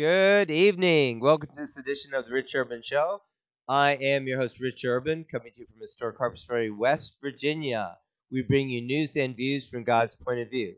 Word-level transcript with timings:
Good 0.00 0.50
evening. 0.50 1.20
Welcome 1.20 1.50
to 1.54 1.60
this 1.60 1.76
edition 1.76 2.14
of 2.14 2.24
the 2.24 2.32
Rich 2.32 2.54
Urban 2.54 2.80
Show. 2.80 3.20
I 3.68 3.96
am 3.96 4.26
your 4.26 4.40
host, 4.40 4.58
Rich 4.58 4.82
Urban, 4.86 5.26
coming 5.30 5.52
to 5.52 5.60
you 5.60 5.66
from 5.66 5.78
historic 5.78 6.16
Harpers 6.16 6.42
Ferry, 6.42 6.70
West 6.70 7.16
Virginia. 7.20 7.98
We 8.32 8.40
bring 8.40 8.70
you 8.70 8.80
news 8.80 9.14
and 9.14 9.36
views 9.36 9.68
from 9.68 9.84
God's 9.84 10.14
point 10.14 10.40
of 10.40 10.48
view. 10.48 10.76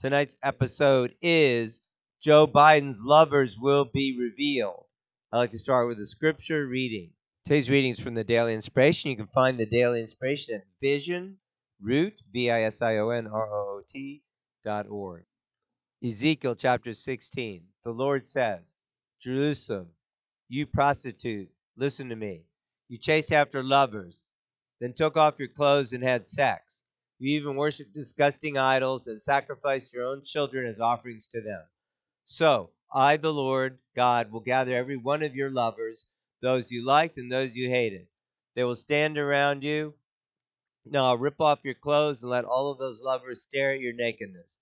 Tonight's 0.00 0.36
episode 0.42 1.14
is 1.22 1.82
Joe 2.20 2.48
Biden's 2.48 3.00
lovers 3.04 3.56
will 3.56 3.84
be 3.84 4.18
revealed. 4.18 4.86
I'd 5.30 5.38
like 5.38 5.52
to 5.52 5.58
start 5.60 5.86
with 5.86 6.00
a 6.00 6.06
scripture 6.08 6.66
reading. 6.66 7.12
Today's 7.44 7.70
reading 7.70 7.92
is 7.92 8.00
from 8.00 8.14
the 8.14 8.24
Daily 8.24 8.54
Inspiration. 8.54 9.12
You 9.12 9.18
can 9.18 9.28
find 9.28 9.56
the 9.56 9.66
Daily 9.66 10.00
Inspiration 10.00 10.56
at 10.56 10.64
Vision 10.80 11.36
Root, 11.80 12.14
V 12.32 12.50
I 12.50 12.62
S 12.62 12.82
I 12.82 12.96
O 12.96 13.10
N 13.10 13.28
R 13.28 13.46
O 13.46 13.78
O 13.78 13.82
T 13.88 14.24
dot 14.64 14.88
org. 14.88 15.26
Ezekiel 16.04 16.56
chapter 16.56 16.92
16. 16.92 17.62
The 17.84 17.92
Lord 17.92 18.26
says, 18.26 18.74
Jerusalem, 19.20 19.86
you 20.48 20.66
prostitute, 20.66 21.48
listen 21.76 22.08
to 22.08 22.16
me. 22.16 22.42
You 22.88 22.98
chased 22.98 23.32
after 23.32 23.62
lovers, 23.62 24.24
then 24.80 24.94
took 24.94 25.16
off 25.16 25.38
your 25.38 25.46
clothes 25.46 25.92
and 25.92 26.02
had 26.02 26.26
sex. 26.26 26.82
You 27.20 27.36
even 27.36 27.54
worshiped 27.54 27.94
disgusting 27.94 28.58
idols 28.58 29.06
and 29.06 29.22
sacrificed 29.22 29.92
your 29.92 30.04
own 30.04 30.24
children 30.24 30.66
as 30.66 30.80
offerings 30.80 31.28
to 31.28 31.40
them. 31.40 31.62
So, 32.24 32.70
I, 32.92 33.16
the 33.16 33.32
Lord 33.32 33.78
God, 33.94 34.32
will 34.32 34.40
gather 34.40 34.76
every 34.76 34.96
one 34.96 35.22
of 35.22 35.36
your 35.36 35.50
lovers, 35.50 36.06
those 36.40 36.72
you 36.72 36.84
liked 36.84 37.16
and 37.16 37.30
those 37.30 37.54
you 37.54 37.70
hated. 37.70 38.08
They 38.56 38.64
will 38.64 38.74
stand 38.74 39.18
around 39.18 39.62
you. 39.62 39.94
Now 40.84 41.06
I'll 41.06 41.18
rip 41.18 41.40
off 41.40 41.60
your 41.62 41.74
clothes 41.74 42.22
and 42.22 42.30
let 42.30 42.44
all 42.44 42.72
of 42.72 42.78
those 42.78 43.04
lovers 43.04 43.42
stare 43.42 43.74
at 43.74 43.80
your 43.80 43.92
nakedness. 43.92 44.58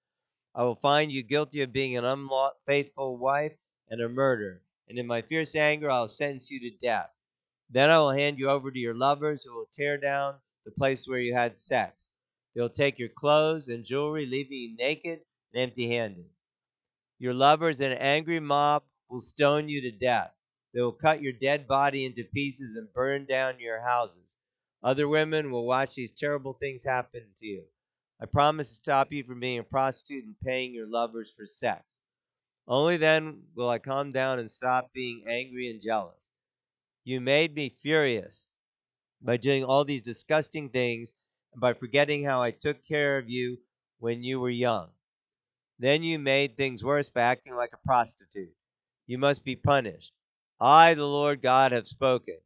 I 0.54 0.64
will 0.64 0.74
find 0.76 1.12
you 1.12 1.22
guilty 1.22 1.62
of 1.62 1.72
being 1.72 1.96
an 1.96 2.04
unfaithful 2.04 3.16
wife 3.16 3.56
and 3.88 4.00
a 4.00 4.08
murderer, 4.08 4.62
and 4.88 4.98
in 4.98 5.06
my 5.06 5.22
fierce 5.22 5.54
anger 5.54 5.90
I 5.90 6.00
will 6.00 6.08
sentence 6.08 6.50
you 6.50 6.58
to 6.60 6.76
death. 6.76 7.10
Then 7.68 7.88
I 7.90 7.98
will 7.98 8.10
hand 8.10 8.38
you 8.38 8.48
over 8.50 8.70
to 8.72 8.78
your 8.78 8.94
lovers, 8.94 9.44
who 9.44 9.54
will 9.54 9.68
tear 9.72 9.96
down 9.96 10.40
the 10.64 10.72
place 10.72 11.06
where 11.06 11.20
you 11.20 11.34
had 11.34 11.58
sex. 11.58 12.10
They 12.54 12.60
will 12.60 12.68
take 12.68 12.98
your 12.98 13.08
clothes 13.08 13.68
and 13.68 13.84
jewelry, 13.84 14.26
leaving 14.26 14.58
you 14.58 14.76
naked 14.76 15.20
and 15.52 15.62
empty 15.62 15.88
handed. 15.88 16.28
Your 17.20 17.34
lovers 17.34 17.80
and 17.80 17.92
an 17.92 17.98
angry 17.98 18.40
mob 18.40 18.82
will 19.08 19.20
stone 19.20 19.68
you 19.68 19.80
to 19.82 19.92
death. 19.92 20.34
They 20.74 20.80
will 20.80 20.92
cut 20.92 21.22
your 21.22 21.32
dead 21.32 21.68
body 21.68 22.06
into 22.06 22.24
pieces 22.24 22.74
and 22.74 22.92
burn 22.92 23.26
down 23.26 23.60
your 23.60 23.80
houses. 23.80 24.36
Other 24.82 25.06
women 25.06 25.52
will 25.52 25.66
watch 25.66 25.94
these 25.94 26.10
terrible 26.12 26.54
things 26.54 26.82
happen 26.82 27.22
to 27.38 27.46
you. 27.46 27.64
I 28.22 28.26
promise 28.26 28.68
to 28.68 28.74
stop 28.74 29.12
you 29.12 29.24
from 29.24 29.40
being 29.40 29.58
a 29.58 29.64
prostitute 29.64 30.24
and 30.26 30.34
paying 30.44 30.74
your 30.74 30.86
lovers 30.86 31.32
for 31.34 31.46
sex. 31.46 32.00
Only 32.68 32.98
then 32.98 33.42
will 33.54 33.68
I 33.68 33.78
calm 33.78 34.12
down 34.12 34.38
and 34.38 34.50
stop 34.50 34.92
being 34.92 35.24
angry 35.26 35.70
and 35.70 35.80
jealous. 35.80 36.30
You 37.04 37.20
made 37.20 37.54
me 37.54 37.74
furious 37.82 38.44
by 39.22 39.38
doing 39.38 39.64
all 39.64 39.84
these 39.84 40.02
disgusting 40.02 40.68
things 40.68 41.14
and 41.52 41.60
by 41.60 41.72
forgetting 41.72 42.24
how 42.24 42.42
I 42.42 42.50
took 42.50 42.82
care 42.86 43.16
of 43.16 43.30
you 43.30 43.58
when 43.98 44.22
you 44.22 44.38
were 44.38 44.50
young. 44.50 44.90
Then 45.78 46.02
you 46.02 46.18
made 46.18 46.56
things 46.56 46.84
worse 46.84 47.08
by 47.08 47.22
acting 47.22 47.54
like 47.56 47.72
a 47.72 47.86
prostitute. 47.86 48.54
You 49.06 49.16
must 49.16 49.44
be 49.44 49.56
punished. 49.56 50.12
I, 50.60 50.92
the 50.92 51.06
Lord 51.06 51.40
God, 51.40 51.72
have 51.72 51.88
spoken. 51.88 52.36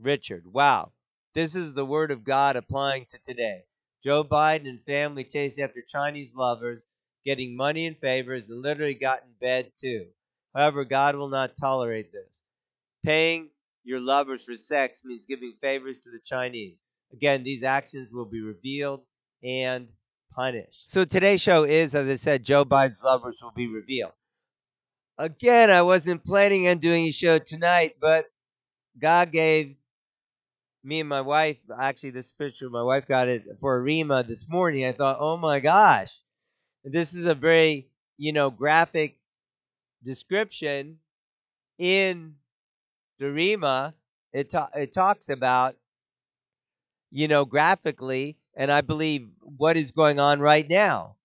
Richard, 0.00 0.46
wow. 0.46 0.92
This 1.34 1.56
is 1.56 1.74
the 1.74 1.84
word 1.84 2.12
of 2.12 2.22
God 2.24 2.54
applying 2.54 3.06
to 3.06 3.18
today. 3.26 3.64
Joe 4.02 4.24
Biden 4.24 4.68
and 4.68 4.82
family 4.84 5.24
chased 5.24 5.58
after 5.58 5.82
Chinese 5.82 6.34
lovers, 6.34 6.86
getting 7.24 7.56
money 7.56 7.86
and 7.86 7.98
favors, 7.98 8.48
and 8.48 8.62
literally 8.62 8.94
got 8.94 9.22
in 9.22 9.32
bed 9.40 9.72
too. 9.76 10.06
However, 10.54 10.84
God 10.84 11.16
will 11.16 11.28
not 11.28 11.56
tolerate 11.56 12.12
this. 12.12 12.42
Paying 13.04 13.50
your 13.84 14.00
lovers 14.00 14.44
for 14.44 14.56
sex 14.56 15.02
means 15.04 15.26
giving 15.26 15.54
favors 15.60 15.98
to 16.00 16.10
the 16.10 16.18
Chinese. 16.24 16.82
Again, 17.12 17.42
these 17.42 17.62
actions 17.62 18.10
will 18.12 18.24
be 18.24 18.40
revealed 18.40 19.02
and 19.42 19.88
punished. 20.32 20.92
So 20.92 21.04
today's 21.04 21.40
show 21.40 21.64
is, 21.64 21.94
as 21.94 22.08
I 22.08 22.14
said, 22.14 22.44
Joe 22.44 22.64
Biden's 22.64 23.02
lovers 23.02 23.36
will 23.42 23.52
be 23.52 23.66
revealed. 23.68 24.12
Again, 25.18 25.70
I 25.70 25.82
wasn't 25.82 26.24
planning 26.24 26.68
on 26.68 26.78
doing 26.78 27.06
a 27.06 27.10
show 27.10 27.38
tonight, 27.38 27.96
but 28.00 28.26
God 28.98 29.32
gave 29.32 29.76
me 30.84 31.00
and 31.00 31.08
my 31.08 31.20
wife, 31.20 31.58
actually, 31.78 32.10
this 32.10 32.32
picture, 32.32 32.70
my 32.70 32.82
wife 32.82 33.06
got 33.06 33.28
it 33.28 33.44
for 33.60 33.78
Arima 33.80 34.22
this 34.24 34.48
morning. 34.48 34.84
I 34.86 34.92
thought, 34.92 35.18
oh 35.20 35.36
my 35.36 35.60
gosh, 35.60 36.10
this 36.84 37.14
is 37.14 37.26
a 37.26 37.34
very, 37.34 37.88
you 38.18 38.32
know, 38.32 38.50
graphic 38.50 39.18
description 40.04 40.98
in 41.78 42.36
the 43.18 43.30
Rima. 43.30 43.94
It, 44.32 44.50
ta- 44.50 44.70
it 44.74 44.92
talks 44.92 45.28
about, 45.30 45.76
you 47.10 47.28
know, 47.28 47.44
graphically 47.44 48.36
and 48.56 48.70
I 48.70 48.80
believe 48.80 49.28
what 49.42 49.76
is 49.76 49.92
going 49.92 50.18
on 50.18 50.40
right 50.40 50.68
now. 50.68 51.16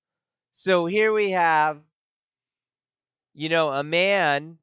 So 0.51 0.85
here 0.87 1.13
we 1.13 1.31
have, 1.31 1.81
you 3.33 3.49
know, 3.49 3.69
a 3.69 3.83
man 3.83 4.57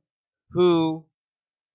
who 0.51 1.05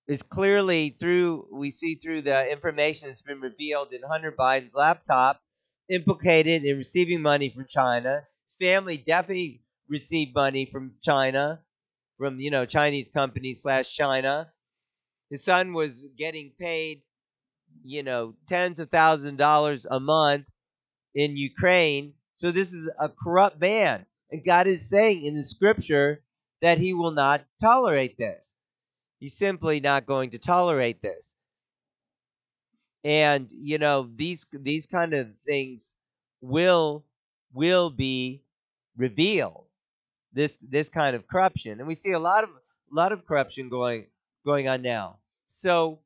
is 0.08 0.24
clearly 0.24 0.96
through, 1.00 1.48
we 1.52 1.72
see 1.72 1.96
through 1.96 2.22
the 2.24 2.52
information 2.52 3.10
that's 3.10 3.22
been 3.22 3.42
revealed 3.42 3.94
in 3.94 4.02
Hunter 4.04 4.32
Biden's 4.32 4.76
laptop, 4.76 5.42
implicated 5.90 6.64
in 6.64 6.78
receiving 6.78 7.22
money 7.22 7.50
from 7.50 7.66
China. 7.70 8.26
His 8.48 8.56
family 8.68 8.98
definitely 8.98 9.64
received 9.90 10.36
money 10.36 10.66
from 10.66 10.96
China, 11.02 11.62
from, 12.18 12.40
you 12.40 12.52
know, 12.52 12.66
Chinese 12.66 13.10
companies 13.10 13.62
slash 13.62 13.94
China. 13.94 14.52
His 15.30 15.44
son 15.44 15.74
was 15.74 16.02
getting 16.18 16.52
paid, 16.60 17.04
you 17.84 18.04
know, 18.04 18.36
tens 18.48 18.80
of 18.80 18.90
thousands 18.90 19.34
of 19.34 19.38
dollars 19.38 19.88
a 19.90 20.00
month 20.00 20.46
in 21.16 21.38
Ukraine. 21.38 22.14
So 22.34 22.52
this 22.52 22.74
is 22.74 22.92
a 23.00 23.10
corrupt 23.10 23.62
man. 23.62 24.06
And 24.32 24.44
God 24.44 24.68
is 24.68 24.90
saying 24.90 25.24
in 25.26 25.36
the 25.36 25.44
scripture 25.44 26.24
that 26.62 26.80
he 26.80 26.94
will 26.94 27.12
not 27.12 27.46
tolerate 27.62 28.18
this. 28.18 28.57
He's 29.20 29.36
simply 29.36 29.80
not 29.80 30.06
going 30.08 30.32
to 30.32 30.40
tolerate 30.40 31.02
this. 31.02 31.36
And 33.04 33.52
you 33.52 33.78
know, 33.78 34.10
these 34.16 34.46
these 34.52 34.86
kind 34.88 35.14
of 35.14 35.30
things 35.46 35.96
will 36.42 37.06
will 37.54 37.90
be 37.90 38.44
revealed. 38.98 39.68
This 40.34 40.58
this 40.58 40.90
kind 40.90 41.16
of 41.16 41.28
corruption. 41.28 41.80
And 41.80 41.88
we 41.88 41.96
see 41.96 42.12
a 42.12 42.20
lot 42.20 42.44
of 42.44 42.50
a 42.50 42.96
lot 42.96 43.12
of 43.12 43.26
corruption 43.26 43.70
going 43.70 44.08
going 44.46 44.68
on 44.68 44.82
now. 44.82 45.20
So 45.48 46.00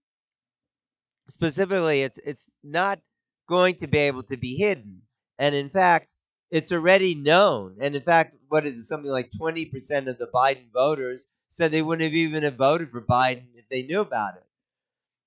specifically 1.29 2.03
it's 2.03 2.19
it's 2.25 2.47
not 2.63 2.99
going 3.47 3.75
to 3.75 3.88
be 3.88 3.97
able 3.99 4.23
to 4.23 4.38
be 4.38 4.55
hidden. 4.55 5.01
And 5.39 5.55
in 5.55 5.69
fact, 5.69 6.16
it's 6.51 6.72
already 6.72 7.16
known. 7.16 7.78
And 7.81 7.95
in 7.95 8.03
fact, 8.03 8.35
what 8.50 8.66
is 8.67 8.79
it? 8.79 8.85
Something 8.85 9.12
like 9.12 9.31
20% 9.31 10.07
of 10.07 10.17
the 10.17 10.28
Biden 10.28 10.72
voters 10.73 11.28
said 11.50 11.72
they 11.72 11.81
wouldn't 11.81 12.03
have 12.03 12.13
even 12.16 12.44
have 12.44 12.56
voted 12.56 12.91
for 12.91 13.01
Biden 13.01 13.47
if 13.56 13.66
they 13.69 13.84
knew 13.84 14.01
about 14.01 14.35
it. 14.38 14.44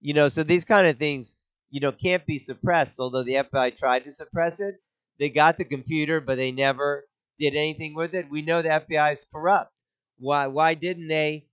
You 0.01 0.15
know, 0.15 0.29
so 0.29 0.43
these 0.43 0.65
kind 0.65 0.87
of 0.87 0.99
things, 0.99 1.37
you 1.71 1.81
know, 1.81 1.93
can't 1.93 2.27
be 2.27 2.39
suppressed. 2.39 3.01
Although 3.01 3.25
the 3.25 3.37
FBI 3.37 3.71
tried 3.71 4.05
to 4.05 4.13
suppress 4.13 4.61
it, 4.61 4.77
they 5.19 5.31
got 5.31 5.57
the 5.59 5.65
computer, 5.65 6.21
but 6.21 6.37
they 6.37 6.53
never 6.53 7.07
did 7.39 7.55
anything 7.55 7.95
with 7.95 8.15
it. 8.15 8.29
We 8.31 8.43
know 8.43 8.63
the 8.63 8.73
FBI 8.73 9.13
is 9.13 9.25
corrupt. 9.33 9.73
Why? 10.19 10.47
Why 10.49 10.75
didn't 10.75 11.09
they? 11.09 11.47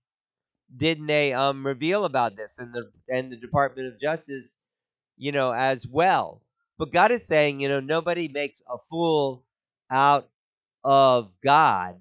Didn't 0.76 1.06
they 1.06 1.32
um, 1.32 1.64
reveal 1.66 2.04
about 2.04 2.36
this 2.36 2.58
and 2.58 2.74
the 2.74 2.90
and 3.08 3.30
the 3.32 3.36
Department 3.36 3.88
of 3.88 4.00
Justice, 4.00 4.56
you 5.16 5.32
know, 5.32 5.52
as 5.52 5.86
well? 5.88 6.42
But 6.78 6.92
God 6.92 7.12
is 7.12 7.26
saying, 7.26 7.60
you 7.60 7.68
know, 7.68 7.80
nobody 7.80 8.28
makes 8.28 8.62
a 8.68 8.78
fool 8.90 9.44
out 9.92 10.30
of 10.84 11.32
God, 11.42 12.00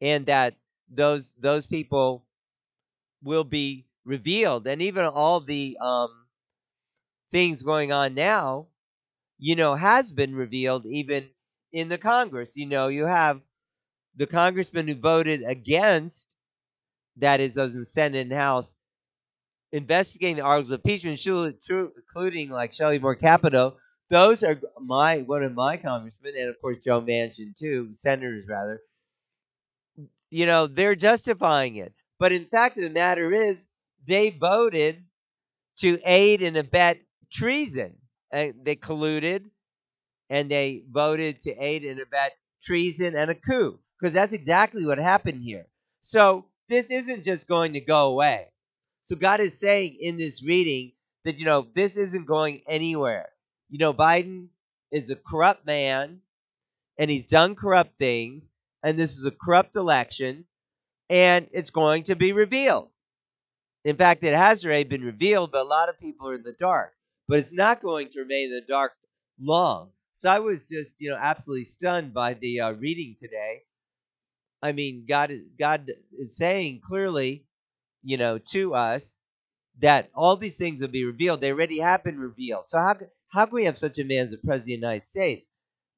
and 0.00 0.26
that 0.26 0.54
those 0.88 1.32
those 1.38 1.66
people 1.66 2.24
will 3.22 3.44
be 3.44 3.86
revealed, 4.04 4.66
and 4.66 4.82
even 4.82 5.04
all 5.04 5.40
the 5.40 5.76
um, 5.80 6.26
things 7.30 7.62
going 7.62 7.92
on 7.92 8.14
now, 8.14 8.68
you 9.38 9.56
know, 9.56 9.74
has 9.74 10.12
been 10.12 10.34
revealed 10.34 10.86
even 10.86 11.28
in 11.72 11.88
the 11.88 11.98
Congress. 11.98 12.56
You 12.56 12.66
know, 12.66 12.88
you 12.88 13.06
have 13.06 13.40
the 14.16 14.26
congressman 14.26 14.88
who 14.88 14.96
voted 14.96 15.42
against, 15.44 16.36
that 17.18 17.40
is, 17.40 17.54
those 17.54 17.74
in 17.74 17.80
the 17.80 17.86
Senate 17.86 18.20
and 18.20 18.32
House, 18.32 18.74
investigating 19.72 20.36
the 20.36 20.42
articles 20.42 20.72
of 20.72 20.80
impeachment, 20.84 21.20
including 21.96 22.50
like 22.50 22.72
Shelley 22.72 22.98
Moore 22.98 23.16
Capito, 23.16 23.76
those 24.08 24.42
are 24.42 24.60
my 24.80 25.22
one 25.22 25.42
of 25.42 25.54
my 25.54 25.76
congressmen, 25.76 26.34
and 26.36 26.48
of 26.48 26.60
course 26.60 26.78
Joe 26.78 27.00
Manchin 27.00 27.56
too, 27.56 27.90
senators 27.94 28.46
rather. 28.48 28.80
You 30.30 30.46
know, 30.46 30.66
they're 30.66 30.96
justifying 30.96 31.76
it, 31.76 31.92
but 32.18 32.32
in 32.32 32.46
fact, 32.46 32.76
the 32.76 32.90
matter 32.90 33.32
is, 33.32 33.68
they 34.06 34.30
voted 34.30 35.02
to 35.78 36.00
aid 36.04 36.42
and 36.42 36.56
abet 36.56 36.98
treason. 37.30 37.96
They 38.32 38.76
colluded, 38.76 39.44
and 40.28 40.50
they 40.50 40.82
voted 40.90 41.40
to 41.42 41.54
aid 41.54 41.84
and 41.84 42.00
abet 42.00 42.32
treason 42.62 43.14
and 43.16 43.30
a 43.30 43.34
coup, 43.34 43.78
because 43.98 44.12
that's 44.12 44.32
exactly 44.32 44.84
what 44.84 44.98
happened 44.98 45.42
here. 45.42 45.66
So 46.02 46.44
this 46.68 46.90
isn't 46.90 47.22
just 47.24 47.46
going 47.48 47.74
to 47.74 47.80
go 47.80 48.08
away. 48.08 48.48
So 49.02 49.14
God 49.16 49.40
is 49.40 49.58
saying 49.58 49.96
in 50.00 50.16
this 50.16 50.42
reading 50.42 50.92
that, 51.24 51.38
you 51.38 51.44
know, 51.44 51.66
this 51.74 51.96
isn't 51.96 52.26
going 52.26 52.62
anywhere. 52.68 53.28
You 53.70 53.78
know, 53.78 53.94
Biden 53.94 54.48
is 54.92 55.10
a 55.10 55.16
corrupt 55.16 55.66
man 55.66 56.20
and 56.98 57.10
he's 57.10 57.26
done 57.26 57.54
corrupt 57.56 57.98
things, 57.98 58.50
and 58.82 58.98
this 58.98 59.16
is 59.18 59.24
a 59.26 59.30
corrupt 59.30 59.76
election, 59.76 60.46
and 61.10 61.48
it's 61.52 61.70
going 61.70 62.04
to 62.04 62.16
be 62.16 62.32
revealed. 62.32 62.90
In 63.84 63.96
fact, 63.96 64.24
it 64.24 64.34
has 64.34 64.64
already 64.66 64.84
been 64.84 65.04
revealed, 65.04 65.52
but 65.52 65.62
a 65.62 65.68
lot 65.68 65.88
of 65.88 65.98
people 66.00 66.28
are 66.28 66.34
in 66.34 66.42
the 66.42 66.52
dark. 66.52 66.94
But 67.28 67.38
it's 67.40 67.54
not 67.54 67.80
going 67.82 68.10
to 68.10 68.20
remain 68.20 68.46
in 68.46 68.52
the 68.52 68.60
dark 68.62 68.92
long. 69.40 69.90
So 70.12 70.30
I 70.30 70.40
was 70.40 70.68
just, 70.68 70.96
you 71.00 71.10
know, 71.10 71.18
absolutely 71.20 71.64
stunned 71.64 72.14
by 72.14 72.34
the 72.34 72.60
uh, 72.60 72.72
reading 72.72 73.16
today. 73.20 73.62
I 74.62 74.72
mean, 74.72 75.06
God 75.08 75.30
is 75.30 75.42
God 75.58 75.90
is 76.12 76.36
saying 76.36 76.80
clearly, 76.82 77.46
you 78.02 78.16
know, 78.18 78.38
to 78.38 78.74
us 78.74 79.18
that 79.80 80.10
all 80.14 80.36
these 80.36 80.58
things 80.58 80.80
will 80.80 80.88
be 80.88 81.04
revealed. 81.04 81.40
They 81.40 81.52
already 81.52 81.80
have 81.80 82.04
been 82.04 82.18
revealed. 82.20 82.64
So 82.68 82.78
how 82.78 82.94
how 83.28 83.46
can 83.46 83.54
we 83.54 83.64
have 83.64 83.78
such 83.78 83.98
a 83.98 84.04
man 84.04 84.24
as 84.24 84.30
the 84.30 84.38
president 84.38 84.62
of 84.62 84.66
the 84.66 84.72
United 84.72 85.04
States? 85.06 85.50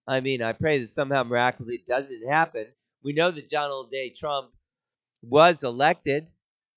I 0.08 0.20
mean, 0.20 0.42
I 0.42 0.52
pray 0.52 0.78
that 0.78 0.88
somehow 0.88 1.24
miraculously 1.24 1.76
it 1.76 1.86
doesn't 1.86 2.28
happen. 2.28 2.66
We 3.04 3.12
know 3.12 3.30
that 3.30 3.48
Donald 3.48 3.90
J. 3.92 4.10
Trump 4.10 4.50
was 5.22 5.62
elected 5.62 6.30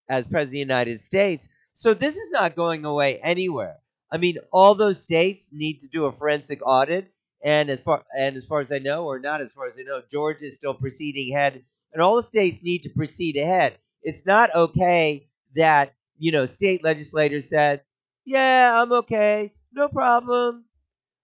as 0.09 0.27
president 0.27 0.47
of 0.47 0.51
the 0.51 0.59
United 0.59 1.01
States, 1.01 1.47
so 1.73 1.93
this 1.93 2.17
is 2.17 2.31
not 2.31 2.55
going 2.55 2.85
away 2.85 3.19
anywhere. 3.19 3.77
I 4.11 4.17
mean, 4.17 4.37
all 4.51 4.75
those 4.75 5.01
states 5.01 5.51
need 5.53 5.79
to 5.81 5.87
do 5.87 6.05
a 6.05 6.11
forensic 6.11 6.61
audit, 6.65 7.11
and 7.43 7.69
as 7.69 7.79
far 7.79 8.03
and 8.17 8.35
as 8.35 8.45
far 8.45 8.59
as 8.61 8.71
I 8.71 8.79
know, 8.79 9.05
or 9.05 9.19
not 9.19 9.41
as 9.41 9.53
far 9.53 9.67
as 9.67 9.77
I 9.79 9.83
know, 9.83 10.01
Georgia 10.11 10.45
is 10.47 10.55
still 10.55 10.73
proceeding 10.73 11.33
ahead, 11.33 11.63
and 11.93 12.01
all 12.01 12.17
the 12.17 12.23
states 12.23 12.61
need 12.63 12.83
to 12.83 12.89
proceed 12.89 13.37
ahead. 13.37 13.77
It's 14.03 14.25
not 14.25 14.53
okay 14.53 15.27
that 15.55 15.93
you 16.17 16.31
know 16.31 16.45
state 16.45 16.83
legislators 16.83 17.49
said, 17.49 17.83
"Yeah, 18.25 18.81
I'm 18.81 18.91
okay, 18.93 19.53
no 19.73 19.89
problem." 19.89 20.65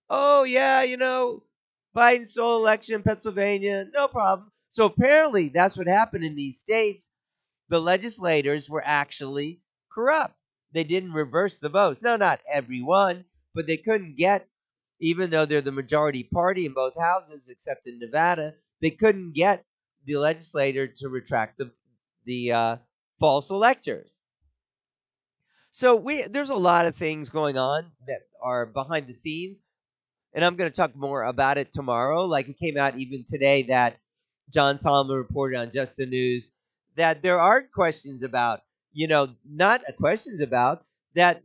Oh 0.09 0.43
yeah, 0.43 0.83
you 0.83 0.97
know, 0.97 1.43
Biden 1.95 2.27
stole 2.27 2.57
election 2.57 2.95
in 2.95 3.03
Pennsylvania, 3.03 3.85
no 3.93 4.07
problem. 4.07 4.51
So 4.71 4.85
apparently, 4.85 5.49
that's 5.49 5.77
what 5.77 5.87
happened 5.87 6.23
in 6.25 6.35
these 6.35 6.59
states. 6.59 7.09
The 7.69 7.79
legislators 7.81 8.69
were 8.69 8.83
actually 8.85 9.61
corrupt 9.91 10.35
they 10.73 10.83
didn't 10.83 11.13
reverse 11.13 11.59
the 11.59 11.69
votes. 11.69 12.01
No, 12.01 12.17
not 12.17 12.41
everyone, 12.51 13.25
but 13.55 13.67
they 13.67 13.77
couldn't 13.77 14.17
get, 14.17 14.49
even 14.99 15.29
though 15.29 15.45
they're 15.45 15.61
the 15.61 15.71
majority 15.71 16.23
party 16.23 16.65
in 16.65 16.73
both 16.73 16.99
houses, 16.99 17.49
except 17.49 17.87
in 17.87 17.99
Nevada, 17.99 18.55
they 18.81 18.91
couldn't 18.91 19.31
get 19.33 19.65
the 20.05 20.17
legislator 20.17 20.87
to 20.87 21.09
retract 21.09 21.57
the 21.57 21.71
the 22.25 22.51
uh, 22.51 22.77
false 23.19 23.49
electors. 23.49 24.21
So 25.77 25.95
we 25.95 26.23
there's 26.23 26.49
a 26.49 26.55
lot 26.55 26.87
of 26.87 26.95
things 26.95 27.29
going 27.29 27.55
on 27.55 27.91
that 28.07 28.21
are 28.41 28.65
behind 28.65 29.05
the 29.05 29.13
scenes, 29.13 29.61
and 30.33 30.43
I'm 30.43 30.55
going 30.55 30.71
to 30.71 30.75
talk 30.75 30.95
more 30.95 31.23
about 31.23 31.59
it 31.59 31.71
tomorrow. 31.71 32.25
Like 32.25 32.49
it 32.49 32.57
came 32.57 32.77
out 32.77 32.97
even 32.97 33.25
today 33.27 33.61
that 33.69 33.99
John 34.51 34.79
Solomon 34.79 35.15
reported 35.15 35.55
on 35.59 35.69
Just 35.69 35.95
the 35.95 36.07
News 36.07 36.49
that 36.95 37.21
there 37.21 37.39
are 37.39 37.61
questions 37.61 38.23
about 38.23 38.61
you 38.91 39.07
know, 39.07 39.29
not 39.47 39.83
questions 39.99 40.41
about 40.41 40.83
that 41.13 41.43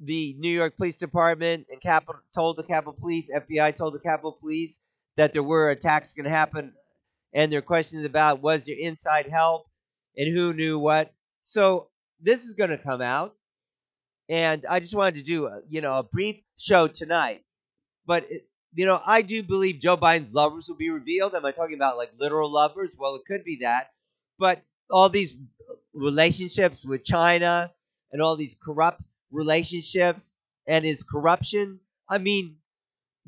the 0.00 0.34
New 0.38 0.48
York 0.48 0.78
Police 0.78 0.96
Department 0.96 1.66
and 1.70 1.78
Capitol 1.82 2.22
told 2.34 2.56
the 2.56 2.62
Capitol 2.62 2.94
Police, 2.98 3.30
FBI 3.30 3.76
told 3.76 3.92
the 3.92 3.98
Capitol 3.98 4.38
Police 4.40 4.80
that 5.18 5.34
there 5.34 5.42
were 5.42 5.68
attacks 5.68 6.14
going 6.14 6.24
to 6.24 6.30
happen, 6.30 6.72
and 7.34 7.52
there 7.52 7.58
are 7.58 7.68
questions 7.76 8.06
about 8.06 8.40
was 8.40 8.64
there 8.64 8.76
inside 8.78 9.26
help 9.26 9.66
and 10.16 10.34
who 10.34 10.54
knew 10.54 10.78
what. 10.78 11.12
So 11.42 11.90
this 12.24 12.44
is 12.44 12.54
going 12.54 12.70
to 12.70 12.78
come 12.78 13.02
out, 13.02 13.36
and 14.28 14.64
I 14.68 14.80
just 14.80 14.94
wanted 14.94 15.16
to 15.16 15.22
do 15.22 15.46
a, 15.46 15.60
you 15.66 15.80
know 15.80 15.98
a 15.98 16.02
brief 16.02 16.36
show 16.58 16.88
tonight, 16.88 17.44
but 18.06 18.26
it, 18.30 18.48
you 18.74 18.86
know 18.86 19.00
I 19.04 19.22
do 19.22 19.42
believe 19.42 19.80
Joe 19.80 19.96
Biden's 19.96 20.34
lovers 20.34 20.66
will 20.68 20.76
be 20.76 20.90
revealed. 20.90 21.34
Am 21.34 21.44
I 21.44 21.52
talking 21.52 21.76
about 21.76 21.96
like 21.98 22.12
literal 22.18 22.50
lovers? 22.50 22.96
Well, 22.98 23.14
it 23.16 23.22
could 23.26 23.44
be 23.44 23.58
that, 23.62 23.90
but 24.38 24.62
all 24.90 25.08
these 25.08 25.36
relationships 25.92 26.84
with 26.84 27.04
China 27.04 27.72
and 28.12 28.22
all 28.22 28.36
these 28.36 28.56
corrupt 28.62 29.02
relationships 29.30 30.32
and 30.66 30.84
his 30.84 31.02
corruption. 31.02 31.80
I 32.08 32.18
mean, 32.18 32.56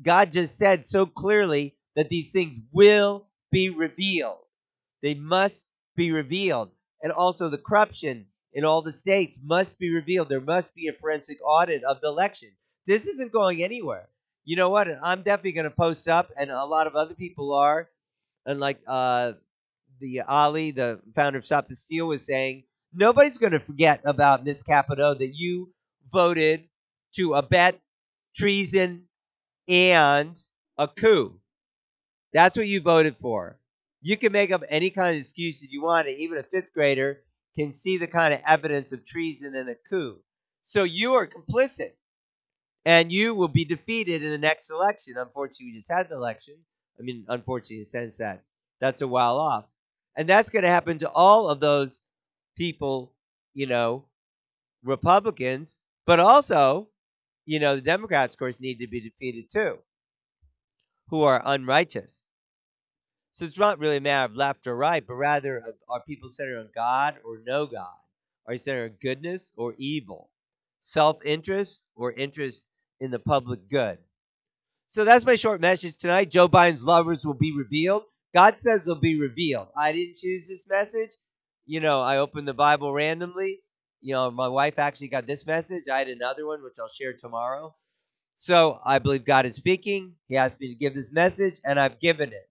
God 0.01 0.31
just 0.31 0.57
said 0.57 0.85
so 0.85 1.05
clearly 1.05 1.75
that 1.95 2.09
these 2.09 2.31
things 2.31 2.59
will 2.71 3.27
be 3.51 3.69
revealed. 3.69 4.39
They 5.01 5.15
must 5.15 5.69
be 5.95 6.11
revealed. 6.11 6.71
And 7.01 7.11
also 7.11 7.49
the 7.49 7.57
corruption 7.57 8.25
in 8.57 8.65
all 8.65 8.81
the 8.81 8.91
states 8.91 9.39
must 9.45 9.77
be 9.77 9.91
revealed. 9.93 10.29
There 10.29 10.41
must 10.41 10.73
be 10.73 10.87
a 10.87 10.93
forensic 10.93 11.37
audit 11.45 11.83
of 11.83 12.01
the 12.01 12.07
election. 12.07 12.49
This 12.87 13.05
isn't 13.05 13.31
going 13.31 13.63
anywhere. 13.63 14.09
You 14.45 14.55
know 14.55 14.71
what? 14.71 14.87
I'm 15.03 15.21
definitely 15.21 15.51
going 15.51 15.69
to 15.69 15.71
post 15.71 16.09
up, 16.09 16.31
and 16.35 16.49
a 16.49 16.65
lot 16.65 16.87
of 16.87 16.95
other 16.95 17.13
people 17.13 17.53
are. 17.53 17.87
And 18.47 18.59
like 18.59 18.79
uh, 18.87 19.33
the 19.99 20.21
Ali, 20.21 20.71
the 20.71 20.99
founder 21.13 21.37
of 21.37 21.45
Stop 21.45 21.67
the 21.67 21.75
Steal, 21.75 22.07
was 22.07 22.25
saying, 22.25 22.63
nobody's 22.91 23.37
going 23.37 23.51
to 23.51 23.59
forget 23.59 24.01
about 24.05 24.43
Miss 24.43 24.63
Capito 24.63 25.13
that 25.13 25.35
you 25.35 25.71
voted 26.11 26.63
to 27.13 27.35
abet 27.35 27.79
treason 28.35 29.03
and 29.67 30.41
a 30.79 30.87
coup. 30.87 31.39
That's 32.33 32.57
what 32.57 32.67
you 32.67 32.81
voted 32.81 33.17
for. 33.21 33.59
You 34.01 34.17
can 34.17 34.31
make 34.31 34.49
up 34.49 34.63
any 34.67 34.89
kind 34.89 35.11
of 35.11 35.19
excuses 35.19 35.71
you 35.71 35.83
want, 35.83 36.07
and 36.07 36.17
even 36.17 36.39
a 36.39 36.43
fifth 36.43 36.73
grader 36.73 37.21
can 37.57 37.71
see 37.71 37.97
the 37.97 38.07
kind 38.07 38.33
of 38.33 38.41
evidence 38.45 38.91
of 38.91 39.05
treason 39.05 39.55
and 39.55 39.69
a 39.69 39.75
coup. 39.89 40.19
So 40.61 40.83
you 40.83 41.15
are 41.15 41.27
complicit, 41.27 41.91
and 42.85 43.11
you 43.11 43.33
will 43.33 43.47
be 43.47 43.65
defeated 43.65 44.23
in 44.23 44.29
the 44.29 44.37
next 44.37 44.69
election. 44.69 45.15
Unfortunately, 45.17 45.73
we 45.73 45.77
just 45.77 45.91
had 45.91 46.09
the 46.09 46.15
election. 46.15 46.55
I 46.99 47.03
mean, 47.03 47.25
unfortunately, 47.27 47.77
in 47.77 47.81
the 47.81 47.85
sense 47.85 48.17
that 48.17 48.43
that's 48.79 49.01
a 49.01 49.07
while 49.07 49.37
off. 49.37 49.65
And 50.15 50.27
that's 50.27 50.49
going 50.49 50.63
to 50.63 50.69
happen 50.69 50.97
to 50.99 51.09
all 51.09 51.49
of 51.49 51.59
those 51.59 52.01
people, 52.57 53.13
you 53.53 53.67
know, 53.67 54.05
Republicans, 54.83 55.79
but 56.05 56.19
also, 56.19 56.89
you 57.45 57.59
know, 57.59 57.75
the 57.75 57.81
Democrats, 57.81 58.35
of 58.35 58.39
course, 58.39 58.59
need 58.59 58.79
to 58.79 58.87
be 58.87 59.01
defeated 59.01 59.51
too, 59.51 59.77
who 61.09 61.23
are 61.23 61.41
unrighteous. 61.45 62.21
So 63.37 63.45
it's 63.45 63.59
not 63.59 63.77
really 63.77 63.97
a 63.97 64.01
matter 64.01 64.25
of 64.25 64.35
left 64.35 64.65
or 64.65 64.75
right, 64.75 65.05
but 65.05 65.13
rather 65.13 65.57
of 65.57 65.75
are 65.87 66.01
people 66.01 66.27
centered 66.27 66.57
on 66.57 66.69
God 66.73 67.17
or 67.23 67.39
no 67.45 67.67
God? 67.67 67.93
Are 68.47 68.53
you 68.53 68.57
centered 68.57 68.93
on 68.93 68.97
goodness 68.99 69.51
or 69.55 69.75
evil? 69.77 70.31
Self 70.79 71.23
interest 71.23 71.83
or 71.95 72.11
interest 72.11 72.67
in 72.99 73.11
the 73.11 73.19
public 73.19 73.69
good? 73.69 73.99
So 74.87 75.05
that's 75.05 75.23
my 75.23 75.35
short 75.35 75.61
message 75.61 75.97
tonight. 75.97 76.31
Joe 76.31 76.47
Biden's 76.47 76.81
lovers 76.81 77.23
will 77.23 77.35
be 77.35 77.53
revealed. 77.55 78.05
God 78.33 78.59
says 78.59 78.85
they'll 78.85 78.95
be 78.95 79.19
revealed. 79.19 79.67
I 79.77 79.91
didn't 79.91 80.15
choose 80.15 80.47
this 80.47 80.65
message. 80.67 81.11
You 81.67 81.79
know, 81.79 82.01
I 82.01 82.17
opened 82.17 82.47
the 82.47 82.55
Bible 82.55 82.91
randomly. 82.91 83.59
You 84.01 84.15
know, 84.15 84.31
my 84.31 84.47
wife 84.47 84.79
actually 84.79 85.09
got 85.09 85.27
this 85.27 85.45
message. 85.45 85.83
I 85.87 85.99
had 85.99 86.09
another 86.09 86.47
one, 86.47 86.63
which 86.63 86.79
I'll 86.79 86.89
share 86.89 87.13
tomorrow. 87.13 87.75
So 88.35 88.79
I 88.83 88.97
believe 88.97 89.25
God 89.25 89.45
is 89.45 89.53
speaking. 89.53 90.15
He 90.27 90.37
asked 90.37 90.59
me 90.59 90.69
to 90.69 90.75
give 90.75 90.95
this 90.95 91.11
message, 91.11 91.61
and 91.63 91.79
I've 91.79 91.99
given 91.99 92.33
it. 92.33 92.49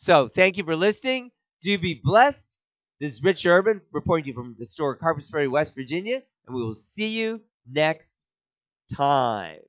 So 0.00 0.28
thank 0.28 0.56
you 0.56 0.64
for 0.64 0.76
listening. 0.76 1.30
Do 1.60 1.76
be 1.78 2.00
blessed. 2.02 2.56
This 3.00 3.12
is 3.12 3.22
Rich 3.22 3.44
Urban 3.44 3.82
reporting 3.92 4.24
to 4.24 4.28
you 4.28 4.34
from 4.34 4.56
the 4.58 4.64
store 4.64 4.96
Harpers 4.98 5.28
Ferry, 5.28 5.46
West 5.46 5.74
Virginia, 5.74 6.22
and 6.46 6.56
we 6.56 6.62
will 6.62 6.72
see 6.74 7.08
you 7.08 7.42
next 7.70 8.24
time. 8.92 9.60